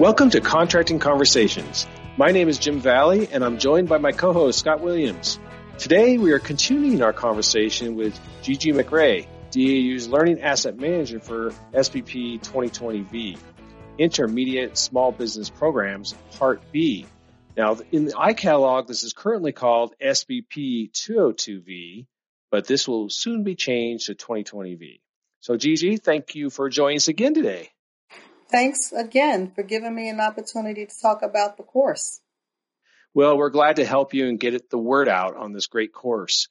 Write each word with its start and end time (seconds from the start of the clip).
Welcome 0.00 0.30
to 0.30 0.40
Contracting 0.40 0.98
Conversations. 0.98 1.86
My 2.16 2.30
name 2.30 2.48
is 2.48 2.58
Jim 2.58 2.80
Valley, 2.80 3.28
and 3.30 3.44
I'm 3.44 3.58
joined 3.58 3.90
by 3.90 3.98
my 3.98 4.12
co-host 4.12 4.58
Scott 4.58 4.80
Williams. 4.80 5.38
Today, 5.76 6.16
we 6.16 6.32
are 6.32 6.38
continuing 6.38 7.02
our 7.02 7.12
conversation 7.12 7.96
with 7.96 8.18
Gigi 8.40 8.72
McRae, 8.72 9.26
DAU's 9.50 10.08
Learning 10.08 10.40
Asset 10.40 10.78
Manager 10.78 11.20
for 11.20 11.50
SBP 11.74 12.40
2020V, 12.40 13.36
Intermediate 13.98 14.78
Small 14.78 15.12
Business 15.12 15.50
Programs, 15.50 16.14
Part 16.38 16.62
B. 16.72 17.04
Now, 17.54 17.76
in 17.92 18.06
the 18.06 18.12
iCatalog, 18.12 18.86
this 18.86 19.04
is 19.04 19.12
currently 19.12 19.52
called 19.52 19.94
SBP 20.02 20.92
202V, 20.92 22.06
but 22.50 22.66
this 22.66 22.88
will 22.88 23.10
soon 23.10 23.44
be 23.44 23.54
changed 23.54 24.06
to 24.06 24.14
2020V. 24.14 25.02
So, 25.40 25.58
Gigi, 25.58 25.98
thank 25.98 26.34
you 26.34 26.48
for 26.48 26.70
joining 26.70 26.96
us 26.96 27.08
again 27.08 27.34
today. 27.34 27.68
Thanks 28.50 28.92
again 28.92 29.52
for 29.54 29.62
giving 29.62 29.94
me 29.94 30.08
an 30.08 30.20
opportunity 30.20 30.84
to 30.84 31.00
talk 31.00 31.22
about 31.22 31.56
the 31.56 31.62
course. 31.62 32.20
Well, 33.14 33.36
we're 33.36 33.50
glad 33.50 33.76
to 33.76 33.84
help 33.84 34.12
you 34.12 34.28
and 34.28 34.40
get 34.40 34.54
it, 34.54 34.70
the 34.70 34.78
word 34.78 35.08
out 35.08 35.36
on 35.36 35.52
this 35.52 35.68
great 35.68 35.92
course. 35.92 36.48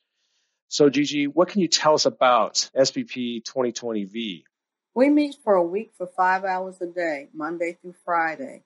So, 0.69 0.89
Gigi, 0.89 1.27
what 1.27 1.49
can 1.49 1.61
you 1.61 1.67
tell 1.67 1.95
us 1.95 2.05
about 2.05 2.69
SBP 2.77 3.43
2020V? 3.43 4.43
We 4.93 5.09
meet 5.09 5.35
for 5.43 5.55
a 5.55 5.63
week 5.63 5.91
for 5.97 6.07
five 6.07 6.45
hours 6.45 6.81
a 6.81 6.87
day, 6.87 7.27
Monday 7.33 7.77
through 7.81 7.95
Friday. 8.05 8.63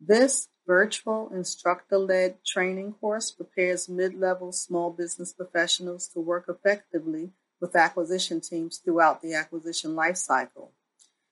This 0.00 0.48
virtual 0.66 1.30
instructor 1.34 1.98
led 1.98 2.44
training 2.44 2.94
course 2.94 3.30
prepares 3.30 3.88
mid 3.88 4.14
level 4.14 4.52
small 4.52 4.90
business 4.90 5.32
professionals 5.32 6.08
to 6.08 6.20
work 6.20 6.46
effectively 6.48 7.30
with 7.60 7.74
acquisition 7.74 8.40
teams 8.40 8.78
throughout 8.78 9.22
the 9.22 9.34
acquisition 9.34 9.92
lifecycle. 9.92 10.65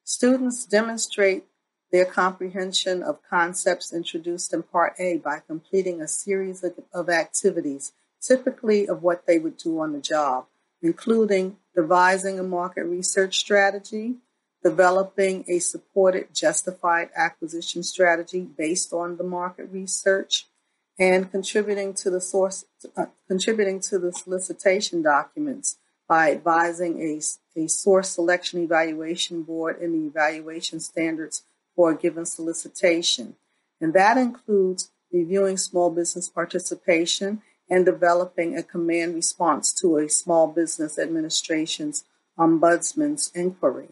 Students 0.04 0.66
demonstrate 0.66 1.44
their 1.90 2.04
comprehension 2.04 3.02
of 3.02 3.22
concepts 3.28 3.90
introduced 3.90 4.52
in 4.52 4.62
Part 4.62 4.94
A 4.98 5.16
by 5.16 5.40
completing 5.46 6.02
a 6.02 6.08
series 6.08 6.62
of, 6.92 7.08
activities, 7.08 7.92
typically 8.20 8.86
of 8.86 9.02
what 9.02 9.26
they 9.26 9.38
would 9.38 9.56
do 9.56 9.80
on 9.80 9.92
the 9.92 10.00
job, 10.00 10.44
including 10.82 11.56
devising 11.74 12.38
a 12.38 12.42
market 12.42 12.84
research 12.84 13.38
strategy, 13.38 14.16
developing 14.62 15.44
a 15.48 15.58
supported 15.58 16.34
justified 16.34 17.08
acquisition 17.16 17.82
strategy 17.82 18.42
based 18.42 18.92
on 18.92 19.16
the 19.16 19.24
market 19.24 19.70
research, 19.72 20.46
and 20.98 21.30
contributing 21.30 21.94
to 21.94 22.10
the 22.10 22.20
source, 22.20 22.66
uh, 22.96 23.06
contributing 23.26 23.80
to 23.80 23.98
the 23.98 24.12
solicitation 24.12 25.00
documents 25.00 25.78
by 26.08 26.30
advising 26.32 27.00
a, 27.00 27.60
a 27.60 27.68
source 27.68 28.10
selection 28.10 28.62
evaluation 28.62 29.42
board 29.42 29.80
in 29.80 29.92
the 29.92 30.06
evaluation 30.06 30.80
standards 30.80 31.42
for 31.74 31.90
a 31.90 31.96
given 31.96 32.26
solicitation. 32.26 33.36
And 33.80 33.94
that 33.94 34.16
includes 34.16 34.90
reviewing 35.12 35.56
small 35.56 35.90
business 35.90 36.28
participation 36.28 37.42
and 37.70 37.86
developing 37.86 38.56
a 38.56 38.62
command 38.62 39.14
response 39.14 39.72
to 39.72 39.96
a 39.96 40.08
small 40.08 40.48
business 40.48 40.98
administration's 40.98 42.04
ombudsman's 42.38 43.30
inquiry. 43.34 43.88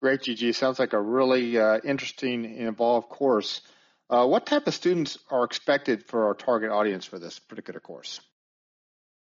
Great, 0.00 0.22
Gigi. 0.22 0.52
Sounds 0.52 0.78
like 0.78 0.92
a 0.92 1.00
really 1.00 1.58
uh, 1.58 1.80
interesting 1.82 2.44
and 2.44 2.68
involved 2.68 3.08
course. 3.08 3.62
Uh, 4.08 4.26
what 4.26 4.46
type 4.46 4.66
of 4.66 4.74
students 4.74 5.18
are 5.28 5.44
expected 5.44 6.04
for 6.04 6.26
our 6.26 6.34
target 6.34 6.70
audience 6.70 7.04
for 7.04 7.18
this 7.18 7.38
particular 7.38 7.80
course? 7.80 8.20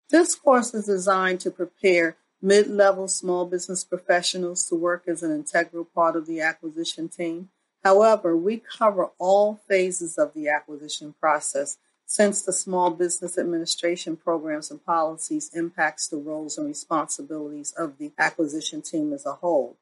This 0.08 0.34
course 0.36 0.72
is 0.72 0.86
designed 0.86 1.40
to 1.40 1.50
prepare 1.50 2.16
mid-level 2.40 3.08
small 3.08 3.44
business 3.44 3.82
professionals 3.82 4.66
to 4.68 4.76
work 4.76 5.04
as 5.08 5.22
an 5.22 5.32
integral 5.32 5.84
part 5.84 6.14
of 6.14 6.26
the 6.26 6.40
acquisition 6.40 7.08
team. 7.08 7.48
However, 7.82 8.36
we 8.36 8.58
cover 8.58 9.10
all 9.18 9.56
phases 9.68 10.16
of 10.16 10.32
the 10.34 10.48
acquisition 10.48 11.14
process 11.20 11.78
since 12.04 12.42
the 12.42 12.52
Small 12.52 12.90
Business 12.90 13.36
Administration 13.36 14.16
programs 14.16 14.70
and 14.70 14.84
policies 14.84 15.50
impacts 15.52 16.06
the 16.06 16.16
roles 16.16 16.56
and 16.56 16.68
responsibilities 16.68 17.72
of 17.76 17.98
the 17.98 18.12
acquisition 18.16 18.82
team 18.82 19.12
as 19.12 19.26
a 19.26 19.32
whole. 19.32 19.76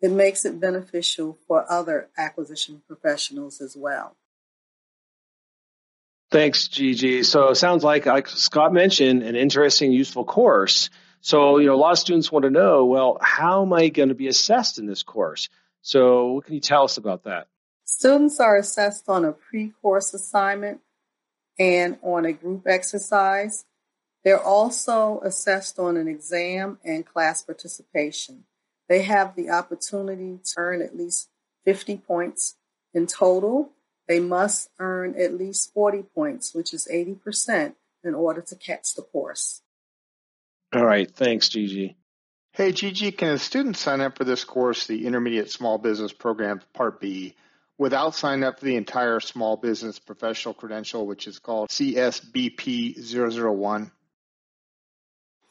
It 0.00 0.10
makes 0.10 0.44
it 0.46 0.58
beneficial 0.58 1.38
for 1.46 1.70
other 1.70 2.08
acquisition 2.16 2.82
professionals 2.86 3.60
as 3.60 3.76
well. 3.76 4.16
Thanks, 6.30 6.68
Gigi. 6.68 7.22
So 7.22 7.50
it 7.50 7.54
sounds 7.54 7.84
like, 7.84 8.06
like 8.06 8.28
Scott 8.28 8.72
mentioned, 8.72 9.22
an 9.22 9.36
interesting, 9.36 9.92
useful 9.92 10.24
course. 10.24 10.90
So, 11.20 11.58
you 11.58 11.66
know, 11.66 11.74
a 11.74 11.76
lot 11.76 11.92
of 11.92 11.98
students 11.98 12.30
want 12.30 12.44
to 12.44 12.50
know, 12.50 12.84
well, 12.84 13.18
how 13.20 13.62
am 13.62 13.72
I 13.72 13.88
going 13.88 14.08
to 14.10 14.14
be 14.14 14.28
assessed 14.28 14.78
in 14.78 14.86
this 14.86 15.02
course? 15.02 15.48
So 15.82 16.32
what 16.32 16.44
can 16.44 16.54
you 16.54 16.60
tell 16.60 16.84
us 16.84 16.96
about 16.96 17.24
that? 17.24 17.46
Students 17.84 18.40
are 18.40 18.56
assessed 18.56 19.08
on 19.08 19.24
a 19.24 19.32
pre-course 19.32 20.12
assignment 20.14 20.80
and 21.58 21.98
on 22.02 22.24
a 22.24 22.32
group 22.32 22.66
exercise. 22.66 23.64
They're 24.24 24.42
also 24.42 25.20
assessed 25.24 25.78
on 25.78 25.96
an 25.96 26.08
exam 26.08 26.78
and 26.84 27.06
class 27.06 27.42
participation. 27.42 28.44
They 28.88 29.02
have 29.02 29.36
the 29.36 29.50
opportunity 29.50 30.40
to 30.44 30.54
earn 30.56 30.82
at 30.82 30.96
least 30.96 31.28
50 31.64 31.98
points 31.98 32.56
in 32.92 33.06
total 33.06 33.70
they 34.08 34.20
must 34.20 34.70
earn 34.78 35.14
at 35.20 35.34
least 35.34 35.72
40 35.74 36.02
points, 36.14 36.54
which 36.54 36.72
is 36.72 36.88
80%, 36.92 37.74
in 38.04 38.14
order 38.14 38.40
to 38.40 38.56
catch 38.56 38.94
the 38.94 39.02
course. 39.02 39.62
All 40.74 40.84
right. 40.84 41.10
Thanks, 41.10 41.48
Gigi. 41.48 41.96
Hey, 42.52 42.72
Gigi, 42.72 43.12
can 43.12 43.30
a 43.30 43.38
student 43.38 43.76
sign 43.76 44.00
up 44.00 44.16
for 44.16 44.24
this 44.24 44.44
course, 44.44 44.86
the 44.86 45.06
Intermediate 45.06 45.50
Small 45.50 45.78
Business 45.78 46.12
Program 46.12 46.60
Part 46.72 47.00
B, 47.00 47.34
without 47.78 48.14
signing 48.14 48.44
up 48.44 48.58
for 48.58 48.64
the 48.64 48.76
entire 48.76 49.20
Small 49.20 49.56
Business 49.56 49.98
Professional 49.98 50.54
Credential, 50.54 51.06
which 51.06 51.26
is 51.26 51.38
called 51.38 51.68
CSBP 51.68 52.96
001? 52.96 53.90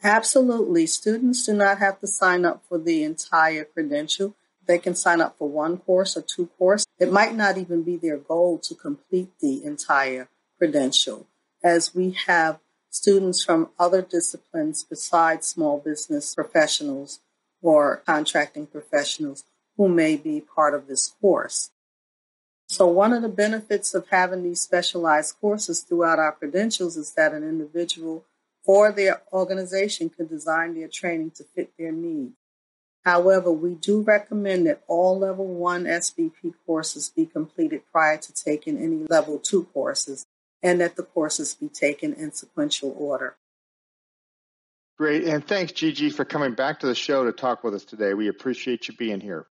Absolutely. 0.03 0.87
Students 0.87 1.45
do 1.45 1.53
not 1.53 1.79
have 1.79 1.99
to 1.99 2.07
sign 2.07 2.45
up 2.45 2.63
for 2.67 2.77
the 2.77 3.03
entire 3.03 3.65
credential. 3.65 4.35
They 4.67 4.79
can 4.79 4.95
sign 4.95 5.21
up 5.21 5.37
for 5.37 5.49
one 5.49 5.77
course 5.77 6.17
or 6.17 6.21
two 6.21 6.49
courses. 6.57 6.87
It 6.99 7.11
might 7.11 7.35
not 7.35 7.57
even 7.57 7.83
be 7.83 7.97
their 7.97 8.17
goal 8.17 8.57
to 8.59 8.75
complete 8.75 9.29
the 9.39 9.63
entire 9.63 10.29
credential, 10.57 11.27
as 11.63 11.93
we 11.93 12.15
have 12.27 12.59
students 12.89 13.43
from 13.43 13.69
other 13.77 14.01
disciplines 14.01 14.83
besides 14.83 15.47
small 15.47 15.79
business 15.79 16.33
professionals 16.33 17.19
or 17.61 18.01
contracting 18.05 18.65
professionals 18.67 19.43
who 19.75 19.89
may 19.89 20.15
be 20.15 20.39
part 20.41 20.73
of 20.73 20.87
this 20.87 21.13
course. 21.19 21.71
So 22.67 22.87
one 22.87 23.13
of 23.13 23.21
the 23.21 23.29
benefits 23.29 23.93
of 23.93 24.07
having 24.09 24.43
these 24.43 24.61
specialized 24.61 25.35
courses 25.39 25.81
throughout 25.81 26.19
our 26.19 26.31
credentials 26.31 26.97
is 26.97 27.11
that 27.13 27.33
an 27.33 27.43
individual 27.43 28.25
or 28.65 28.91
their 28.91 29.21
organization 29.31 30.09
can 30.09 30.27
design 30.27 30.73
their 30.73 30.87
training 30.87 31.31
to 31.31 31.43
fit 31.43 31.71
their 31.77 31.91
needs. 31.91 32.33
However, 33.05 33.51
we 33.51 33.75
do 33.75 34.01
recommend 34.01 34.65
that 34.65 34.83
all 34.87 35.19
Level 35.19 35.45
1 35.45 35.83
SBP 35.83 36.55
courses 36.65 37.09
be 37.09 37.27
completed 37.27 37.83
prior 37.91 38.17
to 38.17 38.33
taking 38.33 38.79
any 38.79 39.05
Level 39.07 39.37
2 39.37 39.65
courses 39.65 40.25
and 40.63 40.81
that 40.81 40.95
the 40.95 41.03
courses 41.03 41.53
be 41.53 41.69
taken 41.69 42.13
in 42.13 42.31
sequential 42.31 42.95
order. 42.97 43.35
Great. 44.97 45.25
And 45.25 45.45
thanks, 45.45 45.73
Gigi, 45.73 46.09
for 46.09 46.25
coming 46.25 46.53
back 46.53 46.79
to 46.79 46.87
the 46.87 46.95
show 46.95 47.25
to 47.25 47.31
talk 47.31 47.63
with 47.63 47.75
us 47.75 47.85
today. 47.85 48.15
We 48.15 48.27
appreciate 48.27 48.87
you 48.87 48.95
being 48.95 49.19
here. 49.19 49.45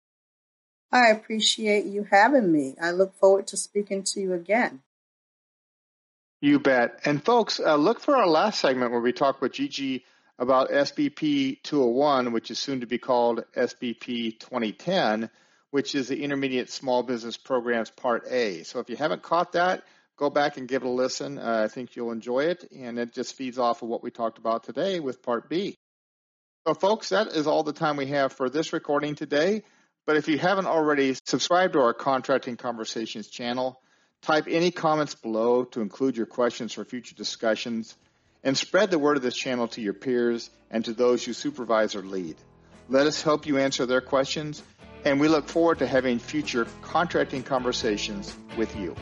I 0.92 1.10
appreciate 1.10 1.86
you 1.86 2.08
having 2.10 2.52
me. 2.52 2.76
I 2.82 2.92
look 2.92 3.14
forward 3.16 3.48
to 3.48 3.58
speaking 3.58 4.04
to 4.04 4.20
you 4.20 4.34
again. 4.34 4.82
You 6.42 6.60
bet. 6.60 7.00
And 7.06 7.24
folks, 7.24 7.60
uh, 7.60 7.76
look 7.76 8.00
for 8.00 8.16
our 8.16 8.28
last 8.28 8.60
segment 8.60 8.92
where 8.92 9.00
we 9.00 9.14
talk 9.14 9.42
with 9.42 9.54
Gigi 9.54 10.06
about 10.40 10.72
SBP 10.72 11.62
201, 11.64 12.32
which 12.32 12.52
is 12.52 12.60
soon 12.60 12.82
to 12.82 12.88
be 12.88 12.98
called 12.98 13.44
SBP 13.56 14.40
2010, 14.40 15.30
which 15.72 15.96
is 15.96 16.08
the 16.08 16.24
Intermediate 16.24 16.70
Small 16.70 17.04
Business 17.04 17.38
Programs 17.38 17.90
Part 17.92 18.26
A. 18.30 18.64
So 18.64 18.80
if 18.80 18.90
you 18.90 18.96
haven't 18.96 19.22
caught 19.22 19.54
that, 19.54 19.84
go 20.18 20.30
back 20.30 20.58
and 20.58 20.68
give 20.68 20.84
it 20.84 20.88
a 20.88 20.92
listen. 20.92 21.38
Uh, 21.38 21.64
I 21.66 21.68
think 21.68 21.96
you'll 21.96 22.12
enjoy 22.12 22.46
it, 22.46 22.66
and 22.76 22.98
it 22.98 23.14
just 23.14 23.36
feeds 23.36 23.60
off 23.60 23.82
of 23.82 23.90
what 23.90 24.04
we 24.04 24.12
talked 24.12 24.38
about 24.38 24.64
today 24.64 25.00
with 25.00 25.22
Part 25.22 25.50
B. 25.50 25.76
So, 26.66 26.74
folks, 26.74 27.10
that 27.10 27.28
is 27.28 27.46
all 27.46 27.64
the 27.64 27.74
time 27.74 27.98
we 27.98 28.08
have 28.08 28.34
for 28.34 28.50
this 28.50 28.74
recording 28.74 29.16
today. 29.16 29.64
But 30.06 30.18
if 30.18 30.28
you 30.28 30.38
haven't 30.38 30.66
already 30.66 31.16
subscribed 31.26 31.74
to 31.74 31.82
our 31.82 31.94
Contracting 31.94 32.58
Conversations 32.58 33.28
channel, 33.28 33.82
type 34.22 34.46
any 34.50 34.72
comments 34.72 35.16
below 35.16 35.66
to 35.66 35.82
include 35.82 36.18
your 36.18 36.26
questions 36.26 36.74
for 36.74 36.84
future 36.84 37.16
discussions 37.16 37.96
and 38.44 38.58
spread 38.58 38.92
the 38.92 39.00
word 39.00 39.18
of 39.18 39.24
this 39.24 39.36
channel 39.36 39.68
to 39.70 39.82
your 39.82 39.94
peers 39.94 40.50
and 40.70 40.84
to 40.86 40.94
those 40.94 41.26
you 41.26 41.34
supervise 41.34 41.96
or 41.96 42.02
lead. 42.02 42.36
Let 42.90 43.08
us 43.08 43.22
help 43.22 43.46
you 43.46 43.58
answer 43.58 43.86
their 43.86 44.02
questions, 44.02 44.62
and 45.06 45.20
we 45.20 45.28
look 45.28 45.48
forward 45.48 45.80
to 45.80 45.88
having 45.88 46.20
future 46.20 46.68
contracting 46.82 47.44
conversations 47.44 48.36
with 48.58 48.76
you. 48.76 48.96